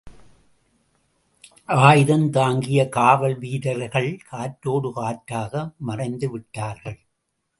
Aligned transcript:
ஆயுதந்தாங்கிய 1.87 2.87
காவல் 2.89 3.37
வீரர்கள் 3.39 4.09
காற்றோடு 4.29 4.91
காற்றாக 4.93 5.53
மறைந்துவிட்டார்கள். 5.87 6.99